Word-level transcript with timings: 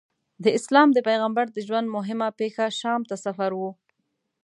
د 0.43 0.45
اسلام 0.57 0.89
د 0.93 0.99
پیغمبر 1.09 1.45
د 1.51 1.57
ژوند 1.67 1.87
موهمه 1.95 2.27
پېښه 2.39 2.65
شام 2.79 3.01
ته 3.09 3.15
سفر 3.25 3.51
و. 3.59 3.61